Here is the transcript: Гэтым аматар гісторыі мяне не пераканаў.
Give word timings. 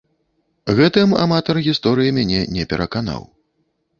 Гэтым 0.79 1.13
аматар 1.25 1.59
гісторыі 1.67 2.15
мяне 2.19 2.41
не 2.57 2.65
пераканаў. 2.71 3.21